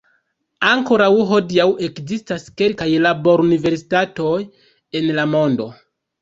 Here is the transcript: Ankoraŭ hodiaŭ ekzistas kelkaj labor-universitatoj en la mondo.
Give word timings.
Ankoraŭ 0.67 1.09
hodiaŭ 1.31 1.67
ekzistas 1.87 2.47
kelkaj 2.61 2.87
labor-universitatoj 3.07 4.33
en 5.03 5.07
la 5.21 5.29
mondo. 5.37 5.71